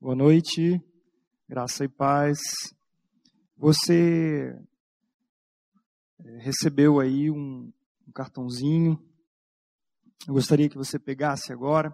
[0.00, 0.80] Boa noite,
[1.48, 2.38] graça e paz.
[3.56, 4.56] Você
[6.24, 7.72] eh, recebeu aí um,
[8.06, 8.96] um, cartãozinho.
[10.24, 11.92] Eu gostaria que você pegasse agora.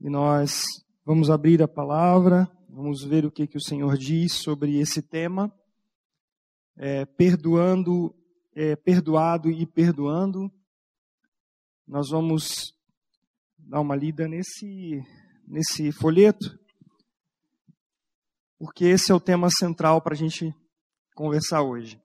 [0.00, 0.62] E nós
[1.04, 5.52] vamos abrir a palavra, vamos ver o que, que o Senhor diz sobre esse tema.
[6.76, 8.14] É, perdoando,
[8.54, 10.52] é, perdoado e perdoando.
[11.84, 12.72] Nós vamos
[13.58, 15.02] dar uma lida nesse
[15.46, 16.58] nesse folheto,
[18.58, 20.54] porque esse é o tema central para a gente
[21.14, 22.00] conversar hoje.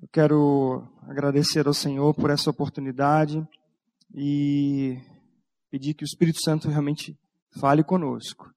[0.00, 3.46] Eu quero agradecer ao Senhor por essa oportunidade
[4.14, 4.98] e
[5.70, 7.18] pedir que o Espírito Santo realmente
[7.58, 8.50] fale conosco.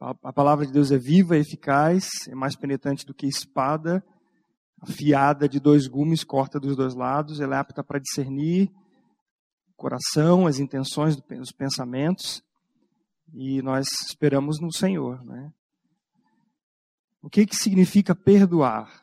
[0.00, 4.04] A palavra de Deus é viva, eficaz, é mais penetrante do que espada,
[4.80, 8.68] afiada de dois gumes, corta dos dois lados, ela é apta para discernir
[9.68, 12.42] o coração, as intenções, os pensamentos
[13.34, 15.24] e nós esperamos no Senhor.
[15.24, 15.52] Né?
[17.22, 19.02] O que, que significa perdoar?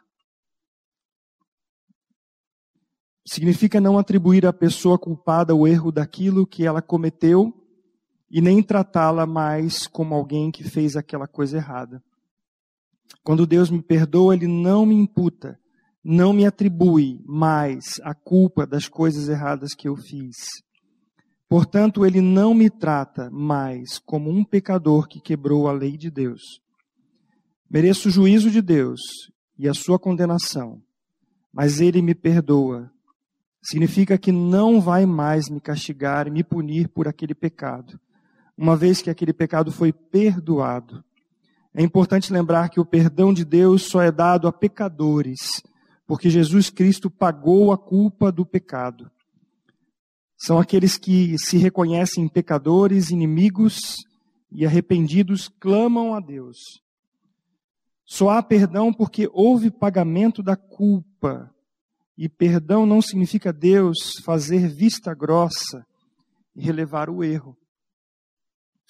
[3.28, 7.54] Significa não atribuir à pessoa culpada o erro daquilo que ela cometeu
[8.30, 12.04] e nem tratá-la mais como alguém que fez aquela coisa errada.
[13.24, 15.60] Quando Deus me perdoa, Ele não me imputa,
[16.04, 20.36] não me atribui mais a culpa das coisas erradas que eu fiz.
[21.50, 26.62] Portanto, ele não me trata mais como um pecador que quebrou a lei de Deus.
[27.68, 29.02] Mereço o juízo de Deus
[29.58, 30.80] e a sua condenação,
[31.52, 32.92] mas ele me perdoa.
[33.64, 38.00] Significa que não vai mais me castigar e me punir por aquele pecado,
[38.56, 41.04] uma vez que aquele pecado foi perdoado.
[41.74, 45.64] É importante lembrar que o perdão de Deus só é dado a pecadores,
[46.06, 49.10] porque Jesus Cristo pagou a culpa do pecado.
[50.42, 53.98] São aqueles que se reconhecem pecadores, inimigos
[54.50, 56.58] e arrependidos clamam a Deus.
[58.06, 61.54] Só há perdão porque houve pagamento da culpa.
[62.18, 65.86] E perdão não significa Deus fazer vista grossa
[66.56, 67.58] e relevar o erro.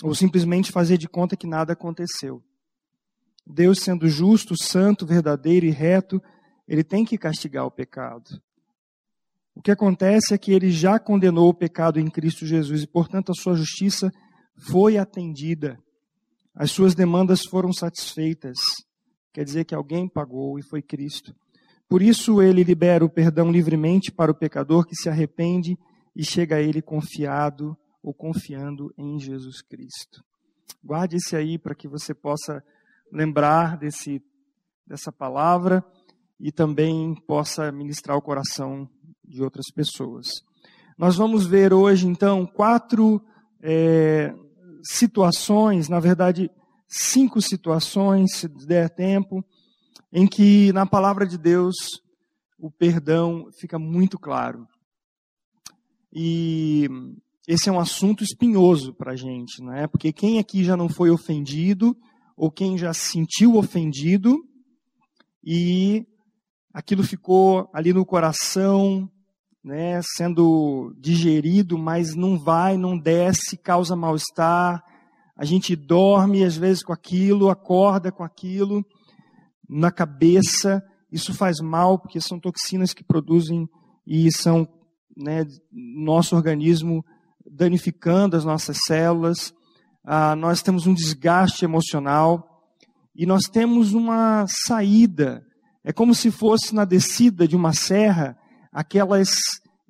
[0.04, 2.44] Ou simplesmente fazer de conta que nada aconteceu.
[3.46, 6.22] Deus, sendo justo, santo, verdadeiro e reto,
[6.68, 8.40] ele tem que castigar o pecado.
[9.60, 13.34] O que acontece é que ele já condenou o pecado em Cristo Jesus e, portanto,
[13.34, 14.10] a sua justiça
[14.58, 15.78] foi atendida.
[16.56, 18.58] As suas demandas foram satisfeitas.
[19.34, 21.36] Quer dizer que alguém pagou e foi Cristo.
[21.90, 25.78] Por isso ele libera o perdão livremente para o pecador que se arrepende
[26.16, 30.24] e chega a ele confiado ou confiando em Jesus Cristo.
[30.82, 32.64] Guarde esse aí para que você possa
[33.12, 34.24] lembrar desse,
[34.88, 35.84] dessa palavra
[36.40, 38.90] e também possa ministrar o coração
[39.30, 40.44] de outras pessoas.
[40.98, 43.22] Nós vamos ver hoje, então, quatro
[43.62, 44.34] é,
[44.84, 46.52] situações, na verdade,
[46.88, 49.46] cinco situações, se der tempo,
[50.12, 51.76] em que na palavra de Deus
[52.58, 54.68] o perdão fica muito claro.
[56.12, 56.90] E
[57.48, 59.88] esse é um assunto espinhoso para a gente, não é?
[59.88, 61.96] Porque quem aqui já não foi ofendido,
[62.36, 64.38] ou quem já se sentiu ofendido,
[65.44, 66.06] e
[66.74, 69.10] aquilo ficou ali no coração,
[69.64, 74.84] né, sendo digerido, mas não vai, não desce, causa mal-estar.
[75.36, 78.86] A gente dorme às vezes com aquilo, acorda com aquilo
[79.68, 80.84] na cabeça.
[81.12, 83.68] Isso faz mal porque são toxinas que produzem
[84.06, 84.68] e são
[85.16, 87.04] né, nosso organismo
[87.50, 89.54] danificando as nossas células.
[90.04, 92.64] Ah, nós temos um desgaste emocional
[93.16, 95.44] e nós temos uma saída.
[95.84, 98.38] É como se fosse na descida de uma serra
[98.72, 99.30] aquelas,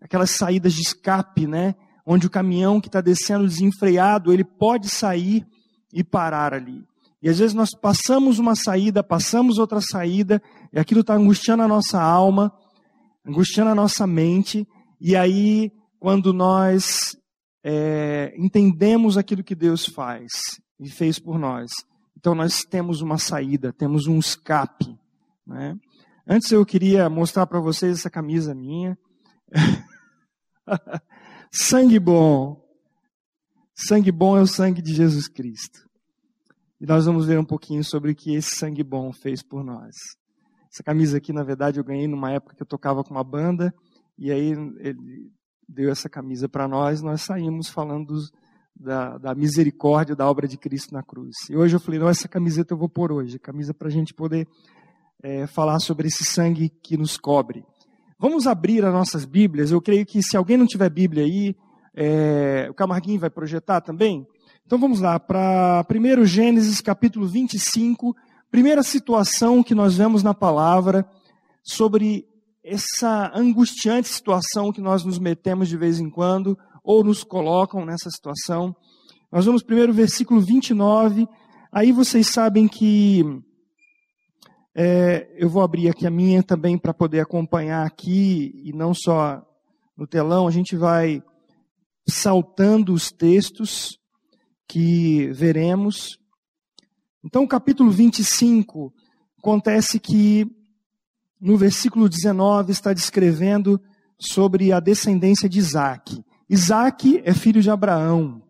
[0.02, 1.76] aquelas saídas de escape, né?
[2.06, 5.46] Onde o caminhão que está descendo desenfreado, ele pode sair
[5.94, 6.84] e parar ali.
[7.22, 10.42] E às vezes nós passamos uma saída, passamos outra saída,
[10.72, 12.52] e aquilo está angustiando a nossa alma,
[13.26, 14.68] angustiando a nossa mente,
[15.02, 17.18] e aí, quando nós
[17.64, 20.28] é, entendemos aquilo que Deus faz
[20.80, 21.72] e fez por nós,
[22.18, 24.98] então nós temos uma saída, temos um escape.
[25.48, 25.78] Né?
[26.32, 28.96] Antes eu queria mostrar para vocês essa camisa minha.
[31.52, 32.64] sangue bom.
[33.74, 35.90] Sangue bom é o sangue de Jesus Cristo.
[36.80, 39.96] E nós vamos ver um pouquinho sobre o que esse sangue bom fez por nós.
[40.72, 43.74] Essa camisa aqui, na verdade, eu ganhei numa época que eu tocava com uma banda,
[44.16, 45.32] e aí ele
[45.68, 48.32] deu essa camisa para nós, nós saímos falando dos,
[48.76, 51.36] da, da, misericórdia da obra de Cristo na cruz.
[51.50, 54.14] E hoje eu falei, não, essa camiseta eu vou pôr hoje, camisa para a gente
[54.14, 54.48] poder
[55.22, 57.64] é, falar sobre esse sangue que nos cobre.
[58.18, 59.72] Vamos abrir as nossas Bíblias.
[59.72, 61.56] Eu creio que se alguém não tiver Bíblia aí,
[61.96, 64.26] é, o Camarguinho vai projetar também.
[64.66, 68.16] Então vamos lá, para 1 Gênesis capítulo 25,
[68.52, 71.10] primeira situação que nós vemos na palavra
[71.64, 72.26] sobre
[72.64, 78.10] essa angustiante situação que nós nos metemos de vez em quando, ou nos colocam nessa
[78.10, 78.76] situação.
[79.32, 81.28] Nós vamos primeiro versículo 29,
[81.72, 83.24] aí vocês sabem que
[84.76, 89.46] é, eu vou abrir aqui a minha também para poder acompanhar aqui, e não só
[89.98, 91.22] no telão, a gente vai
[92.08, 94.00] saltando os textos,
[94.70, 96.20] que veremos.
[97.26, 98.94] Então, capítulo 25,
[99.40, 100.46] acontece que
[101.42, 103.82] no versículo 19 está descrevendo
[104.20, 106.24] sobre a descendência de Isaac.
[106.48, 108.44] Isaac é filho de Abraão.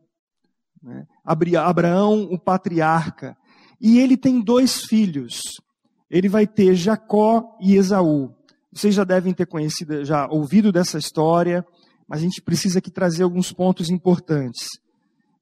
[0.84, 1.08] Né?
[1.24, 3.38] Abraão, o patriarca.
[3.80, 5.62] E ele tem dois filhos.
[6.10, 8.34] Ele vai ter Jacó e Esaú.
[8.72, 11.66] Vocês já devem ter conhecido, já ouvido dessa história,
[12.08, 14.68] mas a gente precisa aqui trazer alguns pontos importantes.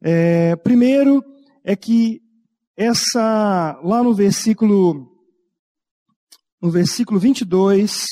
[0.01, 1.23] É, primeiro
[1.63, 2.21] é que
[2.75, 5.13] essa lá no versículo
[6.61, 8.07] no versículo 22,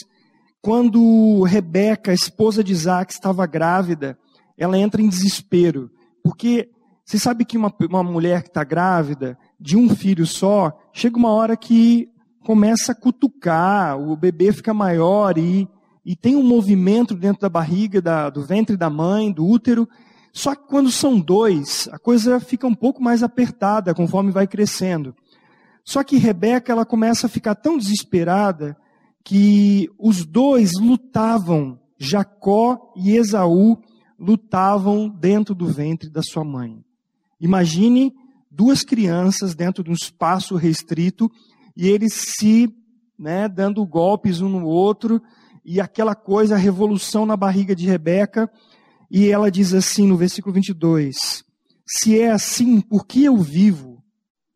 [0.62, 4.18] quando Rebeca, esposa de Isaac, estava grávida,
[4.58, 5.90] ela entra em desespero,
[6.24, 6.70] porque
[7.04, 11.32] você sabe que uma, uma mulher que está grávida, de um filho só, chega uma
[11.32, 12.10] hora que
[12.46, 15.68] começa a cutucar, o bebê fica maior e,
[16.06, 19.90] e tem um movimento dentro da barriga, da, do ventre da mãe, do útero,
[20.32, 25.16] só que quando são dois, a coisa fica um pouco mais apertada conforme vai crescendo.
[25.84, 28.78] Só que Rebeca ela começa a ficar tão desesperada
[29.24, 33.80] que os dois lutavam, Jacó e Esaú
[34.20, 36.84] lutavam dentro do ventre da sua mãe.
[37.42, 38.14] Imagine
[38.52, 41.32] duas crianças dentro de um espaço restrito
[41.76, 42.74] e eles se
[43.18, 45.22] né, dando golpes um no outro
[45.64, 48.52] e aquela coisa, a revolução na barriga de Rebeca.
[49.10, 51.44] E ela diz assim no versículo 22:
[51.86, 54.04] Se é assim, por que eu vivo?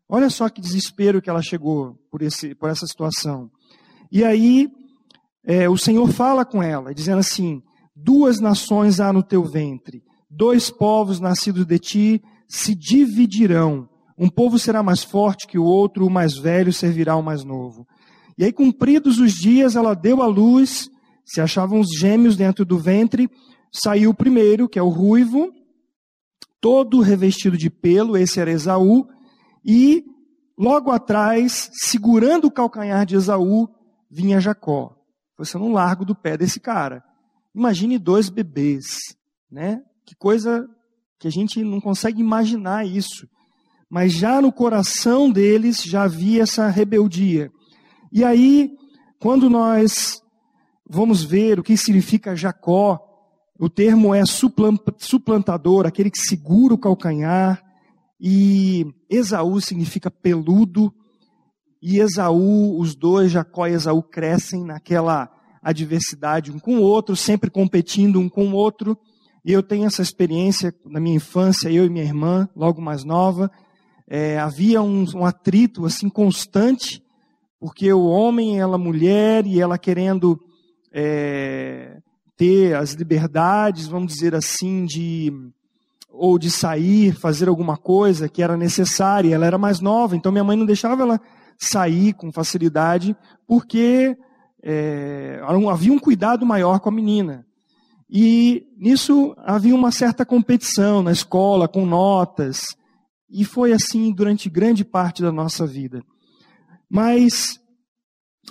[0.08, 3.50] Olha só que desespero que ela chegou por, esse, por essa situação.
[4.12, 4.70] E aí,
[5.44, 7.62] é, o Senhor fala com ela, dizendo assim:
[7.96, 13.90] Duas nações há no teu ventre, dois povos nascidos de ti se dividirão.
[14.20, 17.88] Um povo será mais forte que o outro, o mais velho servirá ao mais novo.
[18.38, 20.90] E aí, cumpridos os dias, ela deu à luz,
[21.26, 23.30] se achavam os gêmeos dentro do ventre,
[23.72, 25.54] saiu o primeiro, que é o ruivo,
[26.60, 29.08] todo revestido de pelo, esse era Esaú,
[29.64, 30.04] e
[30.58, 33.70] logo atrás, segurando o calcanhar de Esaú,
[34.12, 34.98] vinha Jacó.
[35.38, 37.02] Você não largo do pé desse cara.
[37.56, 38.86] Imagine dois bebês,
[39.50, 39.82] né?
[40.06, 40.68] Que coisa
[41.18, 43.26] que a gente não consegue imaginar isso.
[43.90, 47.52] Mas já no coração deles já havia essa rebeldia.
[48.12, 48.72] E aí,
[49.20, 50.22] quando nós
[50.88, 53.00] vamos ver o que significa Jacó,
[53.60, 57.62] o termo é suplantador, aquele que segura o calcanhar.
[58.22, 60.94] E Esaú significa peludo.
[61.82, 65.30] E Esaú, os dois, Jacó e Esaú, crescem naquela
[65.62, 68.98] adversidade um com o outro, sempre competindo um com o outro.
[69.44, 73.52] E eu tenho essa experiência na minha infância, eu e minha irmã, logo mais nova.
[74.12, 77.04] É, havia um, um atrito assim constante,
[77.60, 80.42] porque o homem, ela mulher, e ela querendo
[80.92, 82.00] é,
[82.36, 85.32] ter as liberdades, vamos dizer assim, de
[86.12, 89.34] ou de sair, fazer alguma coisa que era necessária.
[89.34, 91.22] Ela era mais nova, então minha mãe não deixava ela
[91.56, 93.16] sair com facilidade,
[93.48, 94.18] porque
[94.64, 95.40] é,
[95.72, 97.46] havia um cuidado maior com a menina.
[98.10, 102.76] E nisso havia uma certa competição na escola, com notas,
[103.30, 106.04] e foi assim durante grande parte da nossa vida.
[106.90, 107.60] Mas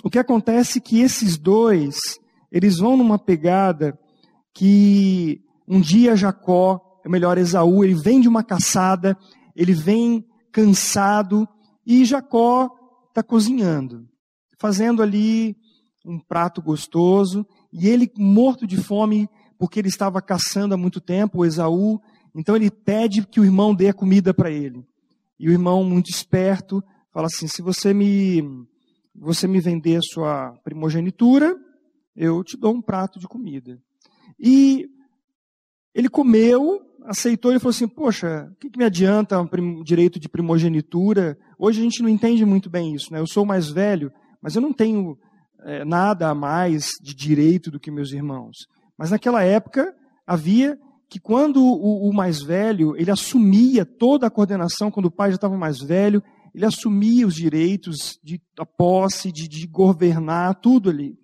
[0.03, 1.97] o que acontece é que esses dois,
[2.51, 3.99] eles vão numa pegada
[4.53, 9.17] que um dia Jacó, é melhor Esaú, ele vem de uma caçada,
[9.55, 11.47] ele vem cansado
[11.85, 12.69] e Jacó
[13.09, 14.07] está cozinhando,
[14.57, 15.55] fazendo ali
[16.05, 21.45] um prato gostoso e ele morto de fome porque ele estava caçando há muito tempo,
[21.45, 21.99] Esaú,
[22.35, 24.85] então ele pede que o irmão dê a comida para ele.
[25.39, 26.83] E o irmão, muito esperto,
[27.13, 28.43] fala assim: se você me,
[29.15, 31.55] você me vender a sua primogenitura,
[32.15, 33.79] eu te dou um prato de comida.
[34.39, 34.89] E
[35.93, 40.29] ele comeu, aceitou e falou assim: Poxa, o que, que me adianta um direito de
[40.29, 41.37] primogenitura?
[41.57, 43.19] Hoje a gente não entende muito bem isso, né?
[43.19, 45.17] Eu sou mais velho, mas eu não tenho
[45.61, 48.67] é, nada a mais de direito do que meus irmãos.
[48.97, 49.95] Mas naquela época
[50.27, 50.77] havia
[51.09, 55.35] que quando o, o mais velho ele assumia toda a coordenação, quando o pai já
[55.35, 56.21] estava mais velho,
[56.53, 61.17] ele assumia os direitos de a posse, de, de governar, tudo ali.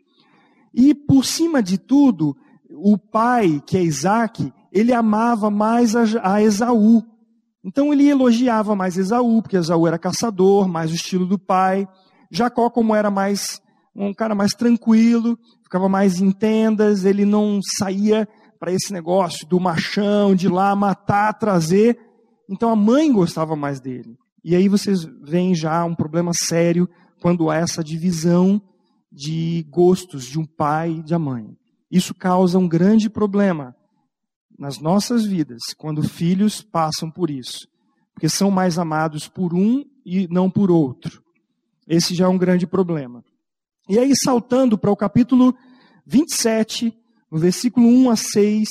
[0.74, 2.36] E por cima de tudo,
[2.70, 7.04] o pai, que é Isaac, ele amava mais a, a Esaú.
[7.63, 11.88] Então ele elogiava mais Esaú, porque Esaú era caçador, mais o estilo do pai.
[12.32, 13.62] Jacó, como era mais
[13.96, 18.27] um cara mais tranquilo, ficava mais em tendas, ele não saía
[18.66, 22.00] para esse negócio do machão, de lá matar, trazer.
[22.50, 24.18] Então a mãe gostava mais dele.
[24.44, 26.90] E aí vocês veem já um problema sério
[27.22, 28.60] quando há essa divisão
[29.12, 31.56] de gostos de um pai e de uma mãe.
[31.92, 33.76] Isso causa um grande problema
[34.58, 37.68] nas nossas vidas, quando filhos passam por isso,
[38.16, 41.22] porque são mais amados por um e não por outro.
[41.88, 43.24] Esse já é um grande problema.
[43.88, 45.56] E aí, saltando para o capítulo
[46.04, 46.98] 27,
[47.36, 48.70] no versículo 1 a 6,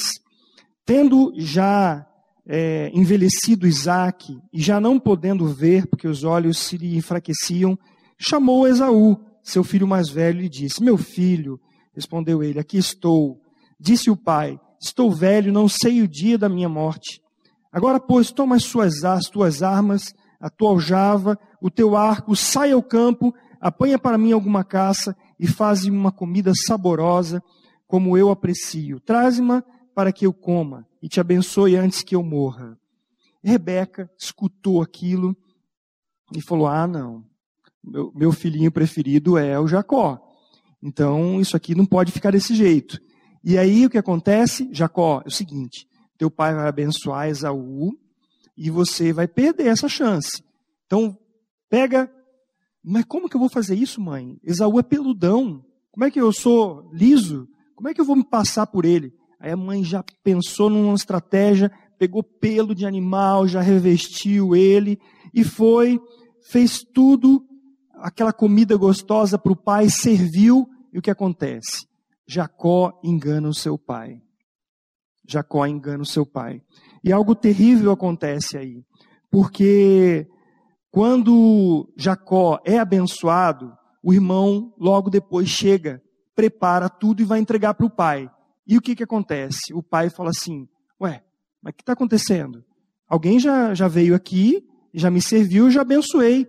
[0.86, 2.06] tendo já
[2.48, 7.78] é, envelhecido Isaac e já não podendo ver, porque os olhos se lhe enfraqueciam,
[8.16, 11.60] chamou Esaú, seu filho mais velho, e disse: Meu filho,
[11.94, 13.38] respondeu ele, aqui estou.
[13.78, 17.20] Disse o pai: Estou velho, não sei o dia da minha morte.
[17.70, 22.72] Agora, pois, toma as, suas, as tuas armas, a tua aljava, o teu arco, sai
[22.72, 27.42] ao campo, apanha para mim alguma caça e faz uma comida saborosa,
[27.86, 29.00] como eu aprecio.
[29.00, 29.62] Traze-me
[29.94, 32.78] para que eu coma e te abençoe antes que eu morra.
[33.42, 35.36] Rebeca escutou aquilo
[36.34, 37.24] e falou: Ah, não,
[37.82, 40.20] meu, meu filhinho preferido é o Jacó.
[40.82, 43.00] Então, isso aqui não pode ficar desse jeito.
[43.42, 44.68] E aí o que acontece?
[44.72, 45.86] Jacó, é o seguinte:
[46.16, 47.92] teu pai vai abençoar Esaú
[48.56, 50.42] e você vai perder essa chance.
[50.86, 51.18] Então,
[51.68, 52.10] pega.
[52.82, 54.38] Mas como que eu vou fazer isso, mãe?
[54.42, 55.64] Esaú é peludão.
[55.90, 57.48] Como é que eu sou liso?
[57.74, 59.12] Como é que eu vou me passar por ele?
[59.40, 64.98] Aí a mãe já pensou numa estratégia, pegou pelo de animal, já revestiu ele
[65.32, 66.00] e foi,
[66.50, 67.44] fez tudo,
[67.96, 70.68] aquela comida gostosa para o pai, serviu.
[70.92, 71.86] E o que acontece?
[72.26, 74.20] Jacó engana o seu pai.
[75.28, 76.60] Jacó engana o seu pai.
[77.02, 78.82] E algo terrível acontece aí,
[79.30, 80.26] porque
[80.90, 86.00] quando Jacó é abençoado, o irmão logo depois chega,
[86.34, 88.30] prepara tudo e vai entregar para o pai.
[88.66, 89.72] E o que, que acontece?
[89.72, 90.68] O pai fala assim:
[91.00, 91.22] Ué,
[91.62, 92.64] mas o que está acontecendo?
[93.08, 96.48] Alguém já, já veio aqui, já me serviu, já abençoei.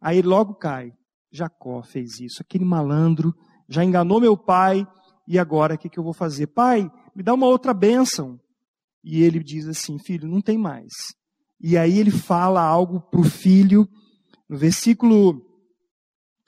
[0.00, 0.92] Aí logo cai.
[1.32, 2.40] Jacó fez isso.
[2.40, 3.34] Aquele malandro
[3.68, 4.86] já enganou meu pai,
[5.26, 6.48] e agora o que, que eu vou fazer?
[6.48, 8.38] Pai, me dá uma outra bênção.
[9.02, 10.92] E ele diz assim: Filho, não tem mais.
[11.60, 13.88] E aí ele fala algo para o filho,
[14.48, 15.42] no versículo,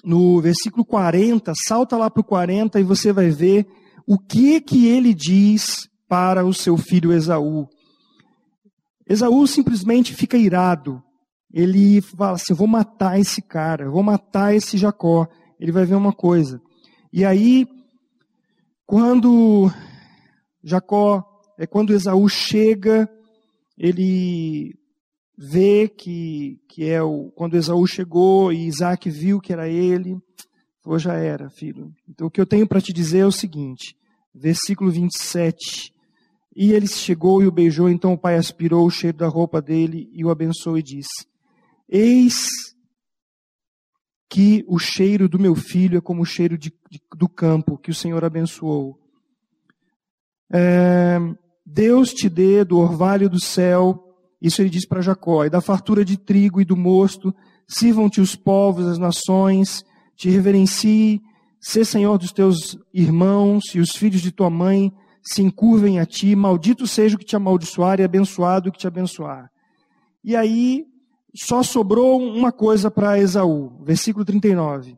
[0.06, 3.66] no versículo 40, salta lá para o 40 e você vai ver
[4.06, 7.66] o que que ele diz para o seu filho Esaú.
[9.08, 11.02] Esaú simplesmente fica irado.
[11.52, 15.26] Ele fala assim: Eu vou matar esse cara, eu vou matar esse Jacó.
[15.58, 16.60] Ele vai ver uma coisa.
[17.12, 17.66] E aí
[18.86, 19.68] quando
[20.62, 21.24] Jacó,
[21.58, 23.10] é quando Esaú chega,
[23.76, 24.78] ele
[25.36, 30.18] vê que, que é o, quando Esaú chegou e Isaac viu que era ele,
[30.82, 31.92] falou, já era, filho.
[32.08, 33.96] Então o que eu tenho para te dizer é o seguinte,
[34.34, 35.92] versículo 27,
[36.54, 40.08] e ele chegou e o beijou, então o pai aspirou o cheiro da roupa dele
[40.12, 41.26] e o abençoou e disse,
[41.88, 42.48] eis
[44.28, 47.90] que o cheiro do meu filho é como o cheiro de, de, do campo que
[47.90, 48.98] o Senhor abençoou.
[50.52, 51.18] É,
[51.64, 54.05] Deus te dê do orvalho do céu,
[54.40, 57.34] isso ele diz para Jacó, e da fartura de trigo e do mosto,
[57.66, 61.20] sirvam-te os povos, as nações, te reverencie,
[61.60, 66.36] sê Senhor dos teus irmãos e os filhos de tua mãe se encurvem a ti,
[66.36, 69.50] maldito seja o que te amaldiçoar e abençoado o que te abençoar.
[70.22, 70.86] E aí,
[71.34, 74.96] só sobrou uma coisa para Esaú, versículo 39.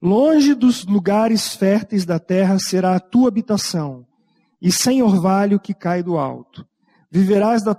[0.00, 4.06] Longe dos lugares férteis da terra será a tua habitação,
[4.60, 6.66] e sem orvalho que cai do alto.
[7.10, 7.74] Viverás da